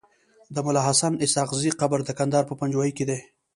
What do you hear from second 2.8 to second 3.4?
کیدی